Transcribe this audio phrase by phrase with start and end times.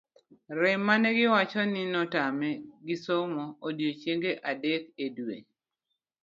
[0.59, 2.51] rem mane giwacho ni netamo
[2.85, 5.37] gi somo odiochieng'e adek e dwe